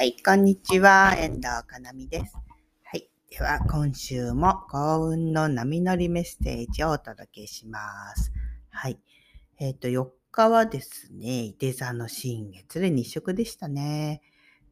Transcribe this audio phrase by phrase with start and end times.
[0.00, 1.14] はい、こんにちは。
[1.18, 2.34] 遠藤かなみです。
[2.84, 3.10] はい。
[3.28, 8.32] では、今週も幸運の波乗りメッセージをお届けします。
[8.70, 8.98] はい。
[9.58, 14.22] えっ、ー、と、4日はですね、伊手座の新月で日食でしたね。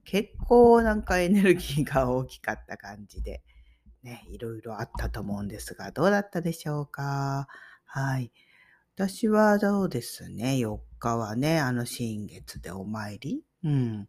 [0.06, 3.43] 結構なんかエネルギーが大きかった感じで、
[4.03, 7.49] ね、いろいろあったと思うんですが、どうだったでしょうか？
[7.85, 8.33] はい。
[8.95, 14.09] 私はどうですね、4日はね、あの新月でお参り、うん、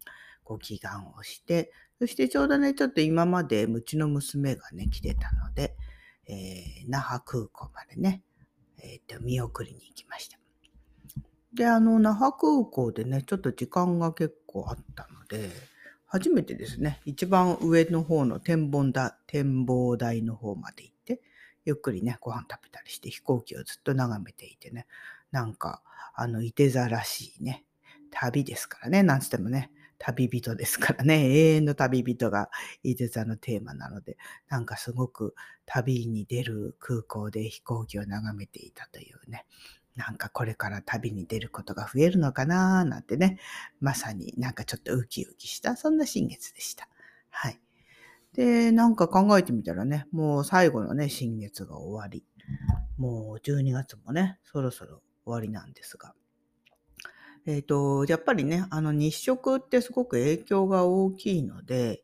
[0.50, 5.76] ご祈願をして、そしてちょうどね、ちょっと今までうちの娘がね、来てたので、
[6.28, 8.24] えー、那覇空港までね、
[8.80, 10.40] え、ー、と、見送りに行きました。
[11.54, 15.52] で、あの、那覇空港でね、ちょっと時間が結構あったので、
[16.06, 21.22] 初めてですね、一番上の方の展望台展望台の方まで行って、
[21.66, 24.88] ゆっくりね、ご飯食べたりして飛行機をずっと眺めていてね、
[25.32, 25.84] なんか、
[26.16, 27.66] あの、いて座らしいね、
[28.10, 32.50] 旅ですからね、なんつってもね、旅人ですからね、 永遠の旅人が
[32.84, 39.46] 伊手座のテーマなので、なんかすごく旅に出る空港で飛行機を眺めていたというね、
[39.96, 43.38] なんかこれから旅に出ることが増えるのかななんてね、
[43.82, 46.88] まさになんかちょっとウキウキした、そんな新月でした。
[47.30, 47.60] はい。
[48.34, 52.24] で、なんか考えてみたらね、もう最後のね、新月が終わり、
[52.98, 56.14] もう12月もね、そろそろ終わりなんですが、
[57.50, 62.04] えっ、ー、と、やっぱりね、あの日食ってすごく影響が大きいので、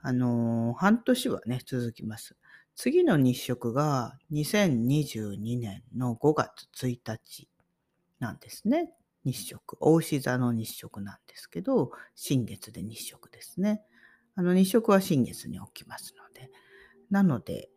[0.00, 2.36] あの、半年はね、続きます。
[2.76, 7.48] 次の日食が2022年の5月1日
[8.20, 8.92] なんですね。
[9.24, 9.76] 日食。
[9.80, 13.82] 大牛座の日食なんですけど、新月で日食ですね。
[14.36, 16.52] あの日食は新月に起きますので。
[17.10, 17.70] なので、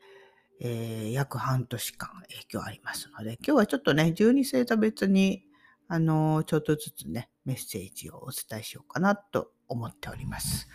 [0.62, 5.49] えー、約半年間影響ありますので、今日はちょっとね、12星座別に
[5.92, 10.70] あの、ちょっとずつね、メッセージをお伝えしようかなと思っております。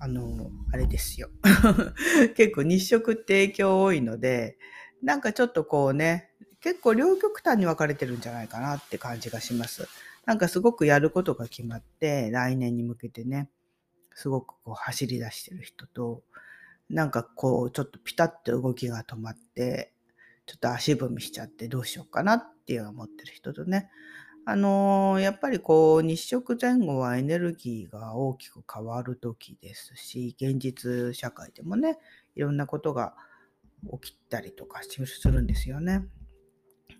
[0.00, 1.30] あの、あれですよ。
[2.34, 4.58] 結構日食って影響多いので、
[5.04, 9.86] なんかちょっとこうね、結構両極端に分かれてるんじゃないかなって感じがします。
[10.26, 13.48] なんかすごくやることが決まって、来年に向けてね、
[14.14, 16.24] すごくこう走り出してる人と、
[16.90, 19.92] なんかこうちょっとピタッと動きが止まって、
[20.46, 23.90] ちょっと足踏みしちゃってどうしようかなっていう思ってる人とね、
[24.46, 31.98] あのー、やっぱりこう、日食前後はエネルギーが大きく変わる時ですし、現実社会でもね、
[32.34, 33.14] いろんなことが
[34.02, 36.04] 起きたりとかするんですよね。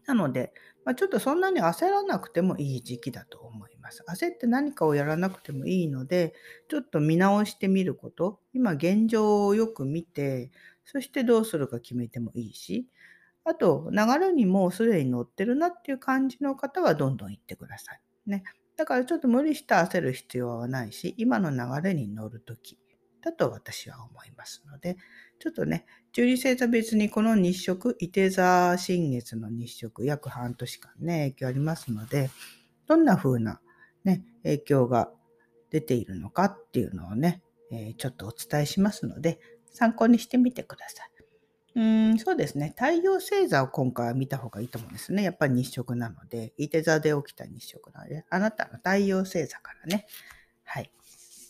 [0.06, 0.53] なので、
[0.84, 4.05] まあ、ちょっとそんなに焦らなくてもいい時期だと思います。
[4.09, 6.34] 焦って何かをやらなくてもいいので、
[6.69, 10.50] ちょっと見直してみること、今現状をよく見て、
[10.84, 12.87] そしてどうするか決めてもいいし、
[13.44, 18.00] あと、流れにもうすでに乗ってるなっていう感じの方はどんどん行ってください。
[18.27, 18.43] ね。
[18.77, 22.78] だからちょっと無理して焦る必要はないし、今の流れに乗るとき
[23.22, 24.97] だと私は思いますので、
[25.38, 32.31] ちょっとね、十二星座別にこの日食、伊手座新月の日食、約半年間ね、影響ありますので、
[32.87, 33.61] どんな風な
[34.05, 35.11] ね、影響が
[35.71, 39.38] 出ているのかっていうのをね、えー、ちょっとお伝えしますので、
[39.71, 41.13] 参考にしてみてください。
[41.76, 42.72] うん、そうですね。
[42.78, 45.24] 太陽星座を今回は見た方がいいと思うんですね。
[45.24, 50.06] やっぱり日食なので、伊手座で起きた日食なので、あなたの太陽星座からね、
[50.62, 50.90] はい、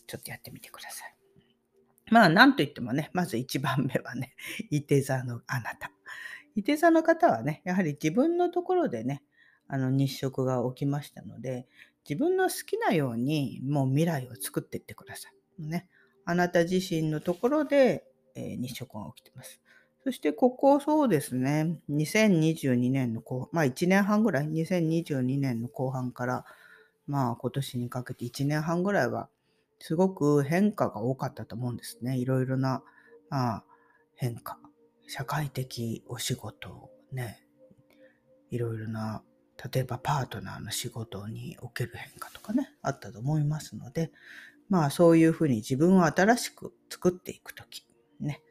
[0.07, 1.15] ちょっとやってみてください。
[2.11, 4.35] まあ、なんといってもね、まず1番目はね、
[4.69, 5.91] 伊手座のあなた。
[6.55, 9.23] 伊手座の方はね、やはり自分のところでね、
[9.67, 11.67] あの日食が起きましたので、
[12.07, 15.67] 自分の好きなようにもう未来を作っていってください。
[15.67, 15.87] ね、
[16.23, 19.59] あなた自身のところで、えー、日食が起きてます。
[20.05, 26.45] そしてここそうですね、2022年の後、まあ1年半ぐらい、2022年の後半から、
[27.07, 29.29] まあ今年にかけて1年半ぐらいは、
[29.79, 32.19] すごく変化が多かったと思うんですね。
[32.19, 32.83] いろいろな、
[33.31, 33.63] まあ、
[34.13, 34.59] 変化。
[35.07, 37.43] 社会的お仕事、ね、
[38.51, 39.23] いろいろな、
[39.73, 44.11] 例えばパートナーの仕事における変化とかね、あったと思いますので、
[44.69, 47.87] まあそういうふうに自分を新しく作っていくとき、
[48.19, 48.43] ね。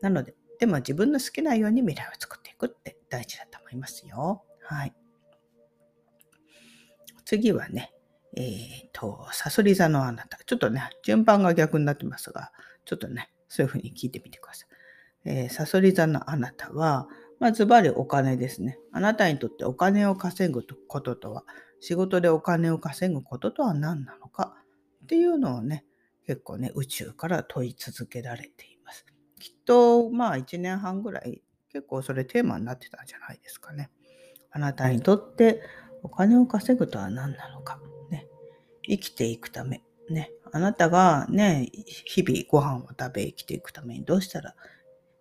[0.00, 4.44] なので、でも自分の好きなように未来を作っていくって大事だと思いますよ。
[4.62, 4.94] はい。
[7.24, 7.92] 次はね、
[8.36, 10.38] えっ、ー、と、サソリ座のあなた。
[10.46, 12.52] ちょっとね、順番が逆になってますが、
[12.84, 14.68] ちょっとね、そういうふうに聞いてみてください。
[15.24, 17.08] えー、サソリ座のあなたは、
[17.40, 18.78] まあ、ズバリお金ですね。
[18.92, 21.42] あなたにとってお金を稼ぐこととは、
[21.80, 24.54] 仕事でお金を稼ぐこととは何なのか
[25.02, 25.84] っていうのをね、
[26.24, 28.81] 結構ね、宇宙から問い続けられています。
[29.42, 31.42] きっと、まあ1年半ぐらい、
[31.72, 33.90] 結構それテーマになってたんじゃないですかね。
[34.52, 35.60] あなたにとって
[36.04, 37.80] お金を稼ぐとは何なのか。
[38.08, 38.28] ね。
[38.86, 39.82] 生きていくため。
[40.08, 40.30] ね。
[40.52, 41.68] あなたがね、
[42.06, 44.54] 日々ご飯を食べ生きていくためにどうしたら、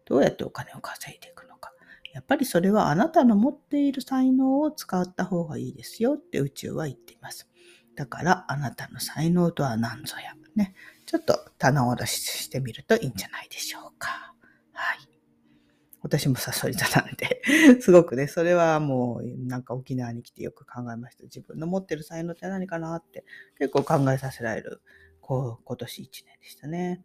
[0.06, 1.74] どうやってお金を稼いでいくのか。
[2.14, 7.50] やっぱりそれはあなたの持っている才能を使った方がいいですよって宇宙は言っています。
[7.96, 10.36] だからあなたの才能とは何ぞや。
[10.56, 10.74] ね。
[11.06, 14.34] ちょっと棚卸ししてみるといいんじゃないでしょうか。
[14.74, 15.12] はい。
[16.02, 17.42] 私もサソリ座なんで
[17.82, 21.24] すごくね、それはもうなんか沖縄に来てよく考えました。
[21.24, 23.24] 自分の持ってる才能って何かなって
[23.58, 24.82] 結構考えさせられる、
[25.20, 27.04] こう、今年1年でしたね。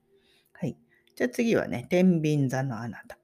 [0.52, 0.78] はい。
[1.14, 3.19] じゃあ次はね、天秤座のあなた。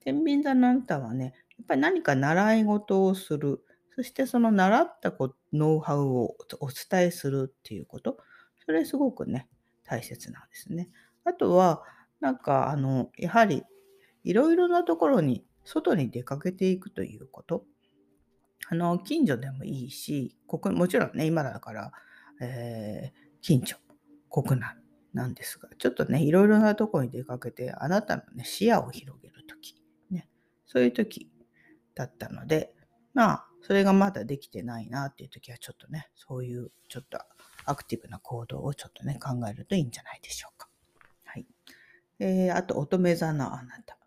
[0.00, 3.64] 天秤座のあなたはね、やっぱり何か習い事をする。
[3.94, 5.12] そしてその習った
[5.52, 8.18] ノウハウをお伝えするっていうこと。
[8.68, 9.48] それすごくね、
[9.82, 10.90] 大切なんですね。
[11.24, 11.82] あとは、
[12.20, 13.64] なんか、あの、やはり、
[14.24, 17.64] いろいろなところに、外に出かけていくということ。
[18.68, 21.92] あの、近所でもいいし、国もちろんね、今だから、
[22.42, 23.78] えー、近所、
[24.28, 24.76] 国内
[25.14, 30.28] なんですが、ちょっとね、いろいろなところに出かけて、あなたのね、視野を広げるとき、ね、
[30.66, 31.30] そういうとき
[31.94, 32.74] だったので、
[33.14, 37.18] まあ、それがまだできてないなっていうときは、ちょっとね、そういうちょっと
[37.68, 40.68] アクティブな行動をちょっとね、考えるといいんじゃないでしょうか。
[41.24, 41.46] はい。
[42.18, 43.98] えー、あと、乙女座のあなた。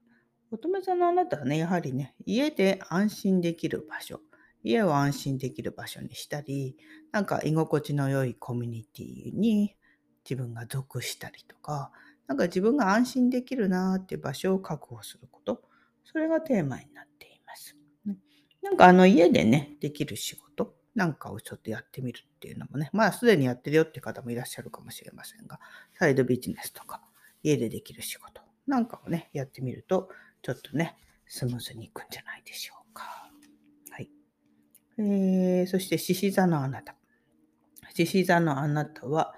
[0.52, 4.20] 乙女座のあなたはね、やはりね、家で安心できる場所、
[4.64, 6.76] 家を安心できる場所にしたり、
[7.12, 9.76] なんか居心地の良いコミュニティに
[10.30, 11.92] 自分が属したりとか、
[12.28, 15.62] なんか自分が安心できるなーっていう場所を確保すること、
[16.04, 17.78] それがテーマになっています。
[18.62, 20.51] なんかあの家でね、できる仕事
[20.96, 25.60] なんかをちょっとやってみるっていうのもね、まあすでにやってるよって方もいらっしゃるかもしれませんが、
[25.98, 27.02] サイドビジネスとか、
[27.44, 30.10] 家でできる仕事なんかをね、やってみると、
[30.42, 30.96] ちょっとね、
[31.28, 33.32] スムーズにいくんじゃないでしょうか。
[33.90, 34.10] はい。
[34.98, 36.96] えー、そして、獅子座のあなた。
[37.94, 39.34] 獅子座のあなたは、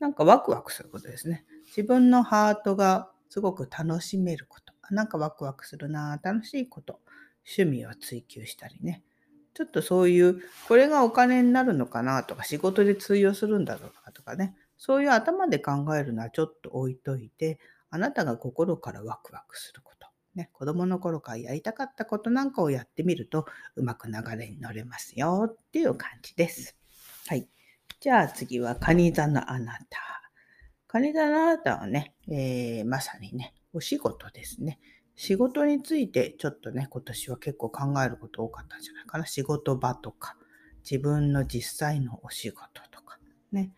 [0.00, 1.44] なんかワクワクすることですね。
[1.66, 4.72] 自分のハートがすごく楽しめること。
[4.90, 7.00] なんかワクワクするな、楽しいこと。
[7.44, 9.02] 趣味を追求したりね。
[9.56, 17.58] ちょっとそういう、これがお金になるのかなとか、仕事で通用するんだろうかとかね、そういう頭で考えるのはちょっと置いといて、
[17.88, 20.08] あなたが心からワクワクすること。
[20.34, 26.76] ね、子供の頃からやりたかったことなんかをやってみると、うまく流れに乗れますよっていう感じです。
[27.26, 27.48] はい。
[27.98, 29.98] じゃあ次は、カニ座のあなた。
[30.86, 34.78] カニ座のあなたはね、えー、まさにね、お仕事ですね。
[35.16, 39.26] 仕事についてちょっとね、今年は結構考えること多かったんじゃないかな。
[39.26, 40.36] 仕事場とか、
[40.88, 43.18] 自分の実際のお仕事とか、
[43.50, 43.72] ね。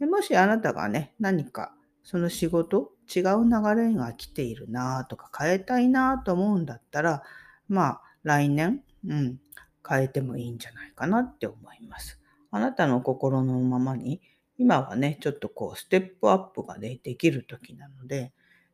[0.00, 7.22] もしあなたがね、何かその仕事、違う流れが来ているなとか変えたいなと思うんだったら、
[7.68, 9.40] まあ来年、うん、
[9.88, 12.20] 変えてもいいんじゃないかなって思います。
[12.50, 14.20] あなたの心のままに、
[14.58, 18.32] 今はね、ちょっとこうステップアップがね、できる時なので、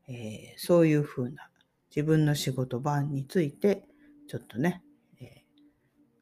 [0.08, 1.50] えー、そういうふうな
[1.96, 3.88] 自分の仕事場について、
[4.28, 4.82] ちょっとね、
[5.18, 5.42] え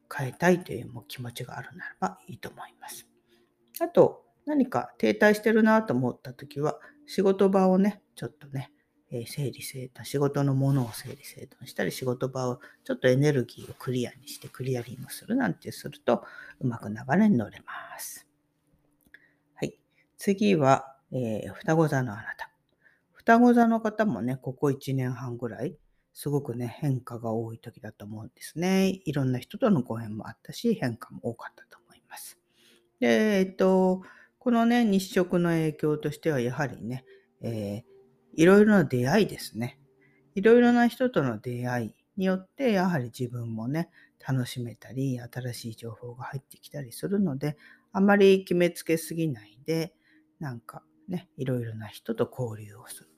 [0.09, 3.05] ー、変えたいという気持ちがあるならばいいと思います。
[3.81, 8.71] あと、何か停滞してるなと思った時は、仕事場をね、ちょっとね、
[9.11, 16.23] え整理整頓、仕事のものを整理整頓したり、仕事場をちょっとエネルギーをクリアにしてクリアリングするなんてすると、
[16.61, 18.25] うまく流れに乗れます。
[19.55, 19.77] はい。
[20.17, 22.34] 次は、えー、双子座のあな。
[23.25, 25.75] 双子座の方もね、ここ1年半ぐらい、
[26.13, 29.01] すごくね、変化が多い時だと思うんですね。
[29.03, 32.37] いろんな人とのご縁もあったし、変化も多かったと思います。
[32.99, 34.03] で、えっと、
[34.37, 37.03] このね、日食の影響としては、やはりね、
[37.41, 39.79] えー、いろいろな出会いですね。
[40.35, 43.89] いろいろな人との出会いによって、やはり自分もね、
[44.19, 47.57] 楽しめたり、新しい情報が入ってきたりするので、
[47.91, 49.95] あまり決めつけすぎないで、
[50.39, 53.14] なんかね、いろいろな人と交流をする。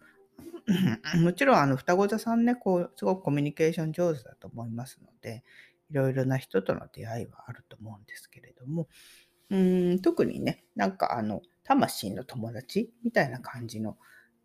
[1.21, 5.43] もちろん、あの、双子座さんね、こう、すごくコミュニケーション上手だと思いますので、
[5.89, 8.87] いろいろな人との出会いはあると思うんですけれども、
[9.49, 13.97] うん特にね、なんかあの、魂の友達みたいな感じの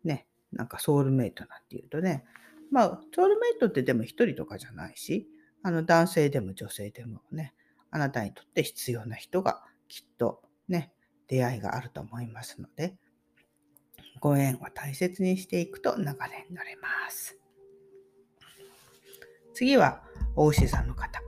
[0.03, 2.23] ね、なんかソウルメイトなんていうとね、
[2.71, 5.27] まあ、ソウルメイトってでも一人とかじゃないし、
[5.61, 7.53] あの、男性でも女性でもね、
[7.91, 10.91] あなたにとって必要な人がきっとね、
[11.27, 12.95] 出会いがあると思いますので、
[14.23, 16.11] ご縁を大切にしていくと流れ
[16.49, 17.37] に乗れます。
[19.53, 20.01] 次は、
[20.37, 21.21] お牛座の方。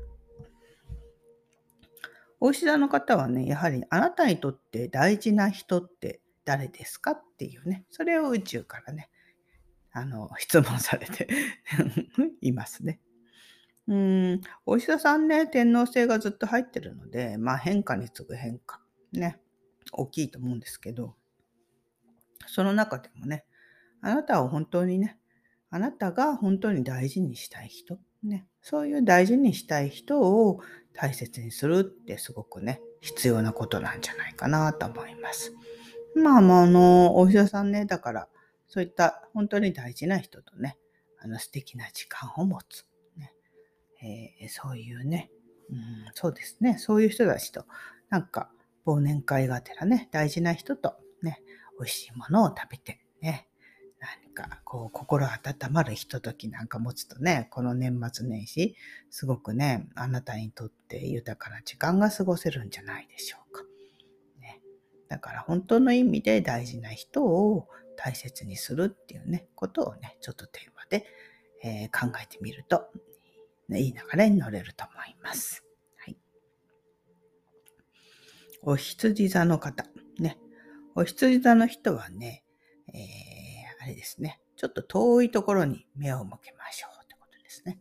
[2.40, 9.10] お牛座の方はね、やはりあなたにとって大事な人って誰ですかっていうね、それを宇宙からね、
[9.92, 11.28] あの、質問されて
[12.40, 13.02] いますね。
[13.90, 19.42] うん、お医者さんね、天皇制がずっと入ってるので、まあ変化に次ぐ変化、ね、
[19.92, 21.18] 大きいと思うんですけど、
[22.48, 23.46] その中でもね、
[24.02, 25.18] あなたを本当にね、
[25.70, 30.62] あなたが本当に大事にしたい人、ね、そういう大事にしたい人を
[30.94, 35.54] 大切にするってすごくね、必要なことなんじゃないかなと思います。
[36.16, 38.28] まあ、まあ、あの、お医者さんね、だから、
[38.68, 40.78] そういった本当に大事な人とね、
[41.20, 42.86] あの素敵な時間を持つ。
[43.18, 43.34] ね
[44.02, 45.30] えー、そういうね、
[45.70, 45.78] うん、
[46.14, 47.66] そうですね、そういう人たちと、
[48.10, 48.50] なんか
[48.86, 50.96] 忘年会がてらね、大事な人と、
[51.80, 53.48] 美味しいものを食べてね、
[54.00, 55.32] 何かこう心温
[55.72, 58.76] まるひとときなんか持つとね、この年末年始、
[59.10, 63.64] すごくね、あなたにとって豊かな時間が過ごせるんじゃないでしょうか。
[64.42, 64.62] ね、
[65.08, 71.06] だから本当の意味で大事な人を大切にするっていうね、ことをね、ちょっとテーマで、
[71.64, 72.88] えー、考えてみると、
[73.70, 75.64] ね、いい流れに乗れると思います。
[75.98, 76.18] はい。
[78.62, 79.86] お羊座の方、
[80.96, 82.44] お羊座の人はね、
[82.88, 87.80] えー、あれですね、ちょっと遠いところに目を向けましょうってことですね。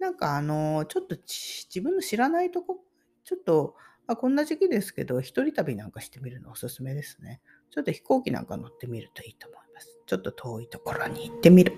[0.00, 2.80] なんかあの、ちょっと自分の知らないとこ、
[3.24, 3.76] ちょっと、
[4.08, 7.40] あこんな時期ですけど、一人旅なんかしてみるのおすすめですね。
[7.70, 10.00] ちょっと飛行機なんか乗ってみるといいと思います。
[10.06, 11.74] ちょっと遠いところに行ってみる。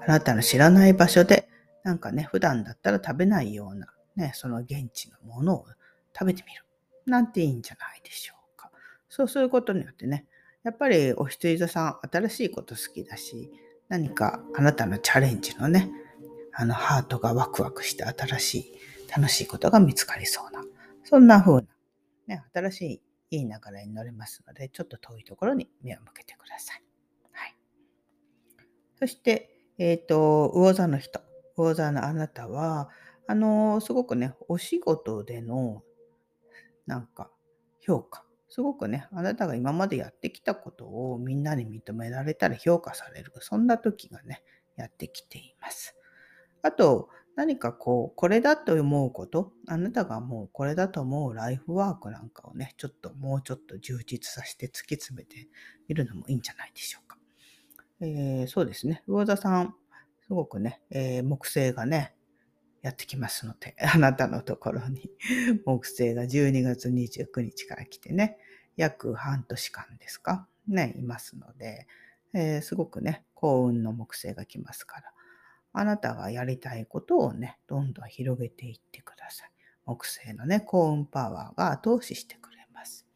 [0.00, 1.48] あなたの知らない場所で、
[1.82, 5.64] なんかね、普段だったら食べないような、ね、その現地のものを
[6.16, 6.64] 食べてみる。
[7.06, 8.37] なんていいんじゃないでしょう。
[9.08, 10.26] そうすることによってね、
[10.64, 13.50] やっぱりお羊座さん、新しいこと好きだし、
[13.88, 15.90] 何かあなたのチャレンジのね、
[16.52, 18.72] あのハートがワクワクして新しい、
[19.16, 20.62] 楽しいことが見つかりそうな、
[21.04, 21.62] そんな風な、
[22.26, 23.00] ね、新しい
[23.30, 26.82] いい流れに乗れますので、ちょっと遠いところに目を向けてください。
[27.32, 27.56] はい。
[28.98, 31.20] そして、えっ、ー、と、魚座の人、
[31.56, 32.88] 魚座のあなたは、
[33.26, 35.82] あのすごくね、お仕事での、
[36.86, 37.30] なんか、
[37.80, 38.24] 評価。
[38.58, 43.32] すごくね、あなたが今までやってきたことをみんなに認められたら評価される。
[43.38, 44.42] そんな時がね、
[44.74, 45.94] やってきています。
[46.62, 55.46] あと、何かこう、これだと思うこと、あなたがもうこれだと思うライフワークなんかをね、ちょっともうちょっと充実させて突き詰めて
[55.86, 57.16] みるのもいいんじゃないでしょうか。
[58.00, 59.04] えー、そうですね。
[59.06, 59.76] 魚座さん、
[60.26, 62.16] すごくね、えー、木星がね、
[62.82, 65.08] やってきますので、あなたのところに
[65.64, 68.36] 木星が12月29日から来てね、
[68.78, 71.86] 約半年間ですか、ね、いますので、
[72.32, 75.12] えー、すごくね、幸運の木星が来ますから、
[75.72, 79.50] あなたがやりたいことをね、どんどん広げていってください。
[79.84, 83.06] 木星のね、幸運パワーが後押ししてくれます。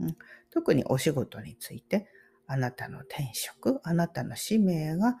[0.00, 0.16] うん、
[0.50, 2.08] 特にお仕事について、
[2.48, 5.18] あなたの転職、あなたの使命が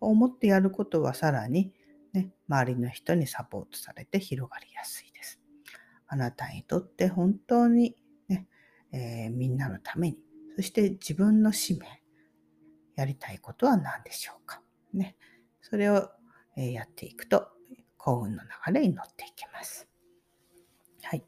[0.00, 1.72] 思ってやることはさらに、
[2.12, 5.40] ね、周りの人にサポートされて広がりやすいです。
[6.08, 7.94] あなたにとって本当に、
[8.92, 10.18] えー、みんなのために、
[10.56, 11.86] そして自分の使命、
[12.96, 14.62] やりたいことは何でしょうか？
[14.92, 15.16] ね、
[15.62, 16.10] それを
[16.56, 17.48] えやっていくと
[17.96, 19.88] 幸運の流れに乗っていきます。
[21.02, 21.24] はい。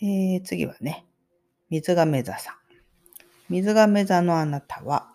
[0.00, 1.04] えー、次はね、
[1.68, 2.54] 水亀座さん。
[3.48, 5.12] 水亀座のあなたは、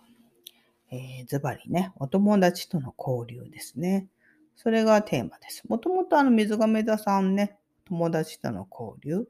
[0.91, 4.07] えー、ズバリね、お友達との交流ですね。
[4.57, 5.63] それがテーマです。
[5.67, 9.27] もともとあの水亀座さんね、友達との交流、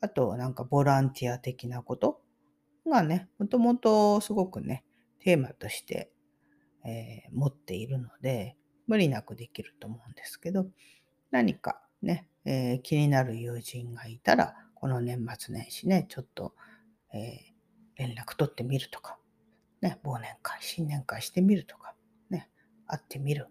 [0.00, 2.20] あとなんかボランティア的なこと
[2.86, 4.84] がね、もともとすごくね、
[5.20, 6.10] テーマとして
[6.86, 10.66] えー、持っているので、無理なくできると思うんですけど、
[11.32, 16.54] 何かね、えー、気になる友人がいたら、この年末年始ね、ちょっと、
[17.12, 19.18] えー、連絡取ってみるとか、
[19.80, 21.94] ね、忘年会、新年会してみるとか、
[22.30, 22.48] ね、
[22.86, 23.48] 会ってみる、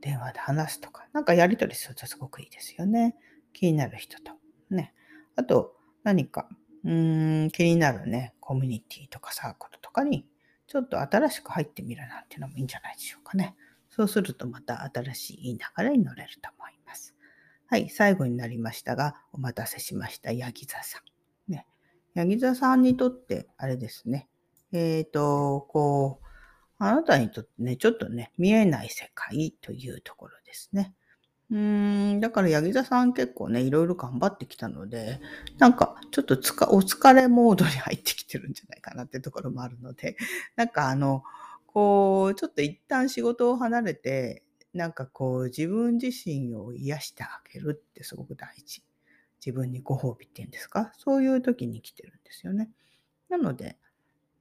[0.00, 3.16] 電話で話すとか、なんかやり取りするとすごくいいですよね。
[3.52, 4.32] 気になる人と。
[4.70, 4.94] ね。
[5.38, 6.48] あと、何か、
[6.82, 10.26] うーん、気になるね、コミュニティとかサークルとかに
[10.66, 13.54] ちょっと新しく入ってみるなんていうのもいいんじゃないでしょうかね。
[13.88, 17.14] そうするとまた新しい流れに乗れると思います。
[17.68, 20.32] はい、最後になりましたが、お待たせしました。
[20.32, 20.98] ヤギ座さ
[21.48, 21.52] ん。
[21.52, 21.66] ね。
[22.14, 24.28] ヤギ座さんにとって、あれですね。
[24.72, 26.26] えっ、ー、と、こう、
[26.78, 30.94] あなたにとってね、ちょっとね、見えない世界というところですね。
[31.50, 35.20] うーん、だから、ヤギ座さん結構ね、いろいろ頑張ってきたので、
[35.58, 40.16] なんか、ちょっとつか、お疲れモードに入ってきてるんじゃないかなってところもあるので、
[40.56, 41.22] なんかあの、
[41.66, 44.42] こう、ちょっと一旦仕事を離れて、
[44.74, 48.82] なんかこう、自分自身を癒してあげるってすごく大事。
[49.44, 50.92] 自分にご褒美っていうんですか？
[50.98, 52.70] そういう時に来てるんですよね。
[53.30, 53.78] なので、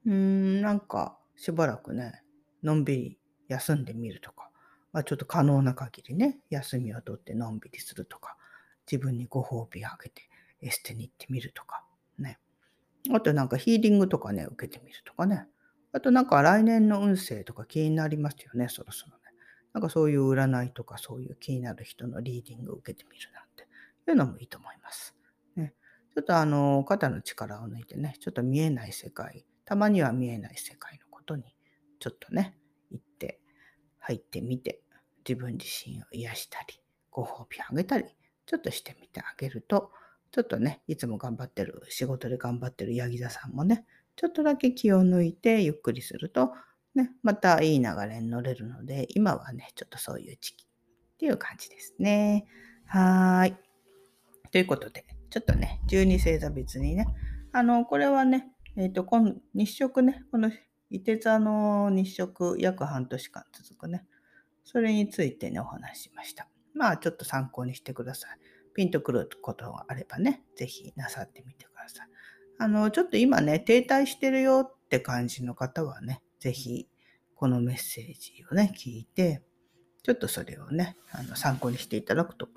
[0.06, 2.24] うーん、なんか、しばらくね、
[2.64, 4.52] のんびり休んでみるとか、
[4.94, 8.38] まあ、ちょっと可能な限りね、休みをとってのんびりするとか、
[8.90, 10.30] 自分にご褒美あげて
[10.62, 11.84] エステに行ってみるとか、
[12.18, 12.40] ね。
[13.14, 15.48] あとなんかヒーリングとかね、受けてみるとかね。
[15.92, 19.24] あとなんか来年の運勢とか気になりますよね、そろそろね。
[19.74, 23.64] なんかそういう占いとかそういう気になる人のリーディングを受けてみるなんて
[24.10, 25.16] いうのもいいと思います。
[25.56, 25.74] ね、
[26.16, 31.44] ちょっとあの、肩の力を抜いてね、ちょっと見えない世界、たまには見えない世界のことに
[32.00, 32.58] ちょっとね、
[34.08, 34.82] 入ってみて、
[35.28, 36.80] 自分自身を癒したり、
[37.12, 38.06] ご褒美あげたり、
[38.46, 39.92] ちょっとしてみてあげると、
[40.32, 43.86] ちょっとね、いつも頑張ってる、仕事で頑張ってるヤギ座さんもね、
[44.16, 46.54] ちょっとだけ気を抜いてゆっくりすると、
[46.96, 50.68] ね、またいい流れに乗れるので、今はね、ちょっとそういう時期っ
[51.18, 52.46] ていう感じですね。
[52.86, 53.56] はーい。
[54.52, 57.06] ということで、ちょっとね、12星座別にね、
[57.52, 58.48] あの、これはね、
[58.78, 60.50] えっ、ー、と、この日食ね、この
[60.90, 64.06] 伊手座の日食約半年間続くね。
[64.64, 66.48] それについてね、お話ししました。
[66.74, 68.40] まあ、ちょっと参考にしてください。
[68.74, 72.08] ピンとくることがあればね、ぜひなさってみてください。
[72.60, 76.88] あの、ちょっと今ね、停滞してるよって感じの方はね、ぜひ、
[77.36, 79.44] このメッセージをね、聞いて、
[80.04, 82.48] ちょっとそれをね、あの参考にしていただくと、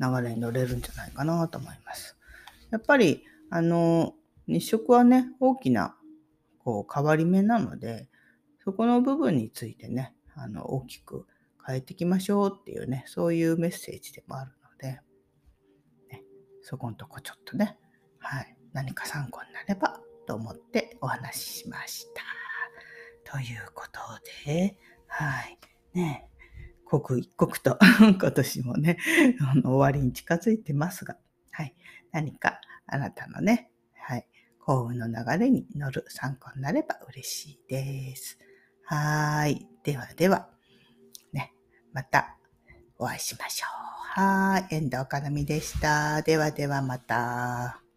[0.00, 2.16] 流れに乗れるんじゃないかなと思います。
[2.70, 4.14] やっぱり、あの、
[4.46, 5.97] 日食はね、大きな
[6.68, 8.08] こう変わり目なので、
[8.62, 11.26] そこの部分についてね、あの大きく
[11.66, 15.00] 変えていきましょうっていうね、そういうメッセージでもあるので、
[16.10, 16.22] ね、
[16.60, 17.78] そこのとこちょっとね、
[18.18, 22.06] はい、何か参考になればと思ってお話ししまし
[23.24, 23.32] た。
[23.32, 24.00] ということ
[24.44, 25.58] で、はい、
[25.94, 26.28] ね、
[26.84, 28.98] 刻一刻と 今年もね、
[29.64, 31.16] 終わりに近づいてますが、
[31.50, 31.74] はい、
[32.12, 33.67] 何かあなたのね、
[35.32, 38.38] 流れに乗る参考になれば嬉しいです。
[38.84, 39.66] はい。
[39.84, 40.48] ではでは、
[41.32, 41.52] ね、
[41.92, 42.36] また
[42.98, 44.20] お会いしましょう。
[44.20, 44.74] はい。
[44.74, 46.22] 遠藤かなみでした。
[46.22, 47.87] ではではまた。